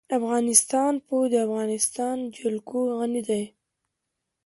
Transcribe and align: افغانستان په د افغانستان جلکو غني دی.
افغانستان 0.17 0.93
په 1.07 1.15
د 1.31 1.33
افغانستان 1.47 2.17
جلکو 2.37 2.79
غني 2.97 3.21
دی. 3.29 3.43